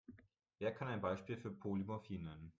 [0.57, 2.49] Wer kann ein Beispiel für Polymorphie nennen?